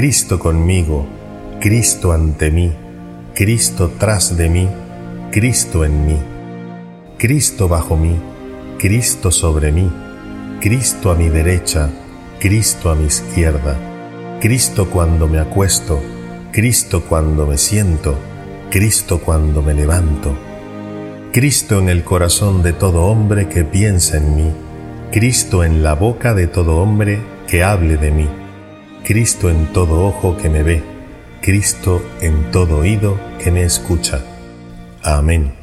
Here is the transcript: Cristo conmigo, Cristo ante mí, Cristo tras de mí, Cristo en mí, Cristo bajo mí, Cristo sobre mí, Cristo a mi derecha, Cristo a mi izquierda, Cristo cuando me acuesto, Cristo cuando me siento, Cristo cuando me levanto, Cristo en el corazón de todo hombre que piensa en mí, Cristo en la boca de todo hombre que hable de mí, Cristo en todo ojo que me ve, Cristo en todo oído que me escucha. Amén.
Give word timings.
Cristo 0.00 0.38
conmigo, 0.38 1.04
Cristo 1.60 2.12
ante 2.12 2.50
mí, 2.50 2.72
Cristo 3.34 3.92
tras 3.98 4.34
de 4.34 4.48
mí, 4.48 4.66
Cristo 5.30 5.84
en 5.84 6.06
mí, 6.06 6.16
Cristo 7.18 7.68
bajo 7.68 7.98
mí, 7.98 8.16
Cristo 8.78 9.30
sobre 9.30 9.72
mí, 9.72 9.92
Cristo 10.58 11.10
a 11.10 11.16
mi 11.16 11.28
derecha, 11.28 11.90
Cristo 12.38 12.90
a 12.90 12.94
mi 12.94 13.04
izquierda, 13.04 13.76
Cristo 14.40 14.88
cuando 14.88 15.28
me 15.28 15.38
acuesto, 15.38 16.00
Cristo 16.50 17.04
cuando 17.06 17.46
me 17.46 17.58
siento, 17.58 18.14
Cristo 18.70 19.20
cuando 19.20 19.60
me 19.60 19.74
levanto, 19.74 20.34
Cristo 21.30 21.78
en 21.78 21.90
el 21.90 22.04
corazón 22.04 22.62
de 22.62 22.72
todo 22.72 23.04
hombre 23.04 23.48
que 23.50 23.64
piensa 23.64 24.16
en 24.16 24.34
mí, 24.34 24.50
Cristo 25.12 25.62
en 25.62 25.82
la 25.82 25.92
boca 25.92 26.32
de 26.32 26.46
todo 26.46 26.78
hombre 26.78 27.20
que 27.46 27.62
hable 27.62 27.98
de 27.98 28.10
mí, 28.12 28.28
Cristo 29.04 29.50
en 29.50 29.72
todo 29.72 30.06
ojo 30.06 30.36
que 30.36 30.48
me 30.48 30.62
ve, 30.62 30.82
Cristo 31.40 32.02
en 32.20 32.50
todo 32.50 32.78
oído 32.78 33.18
que 33.42 33.50
me 33.50 33.62
escucha. 33.62 34.22
Amén. 35.02 35.59